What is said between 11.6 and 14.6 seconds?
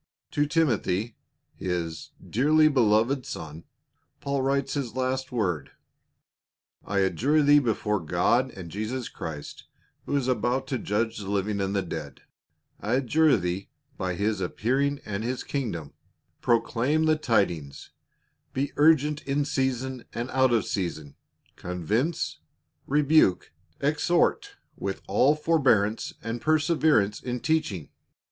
and the dead, I adjure thee by his